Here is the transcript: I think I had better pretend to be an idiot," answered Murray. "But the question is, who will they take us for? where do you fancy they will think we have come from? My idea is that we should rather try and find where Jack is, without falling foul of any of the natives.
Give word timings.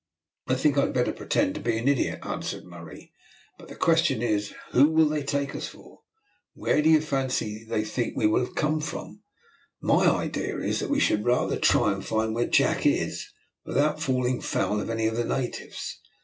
I 0.47 0.55
think 0.55 0.79
I 0.79 0.81
had 0.81 0.95
better 0.95 1.11
pretend 1.13 1.53
to 1.53 1.61
be 1.61 1.77
an 1.77 1.87
idiot," 1.87 2.21
answered 2.23 2.65
Murray. 2.65 3.13
"But 3.59 3.67
the 3.67 3.75
question 3.75 4.23
is, 4.23 4.51
who 4.71 4.87
will 4.87 5.07
they 5.07 5.21
take 5.21 5.53
us 5.55 5.67
for? 5.67 5.99
where 6.55 6.81
do 6.81 6.89
you 6.89 6.99
fancy 7.01 7.63
they 7.65 7.81
will 7.81 7.85
think 7.87 8.17
we 8.17 8.25
have 8.39 8.55
come 8.55 8.81
from? 8.81 9.21
My 9.79 10.09
idea 10.09 10.57
is 10.57 10.79
that 10.79 10.89
we 10.89 10.99
should 10.99 11.23
rather 11.23 11.59
try 11.59 11.93
and 11.93 12.03
find 12.03 12.33
where 12.33 12.47
Jack 12.47 12.83
is, 12.87 13.27
without 13.63 14.01
falling 14.01 14.41
foul 14.41 14.81
of 14.81 14.89
any 14.89 15.05
of 15.05 15.15
the 15.15 15.23
natives. 15.23 15.99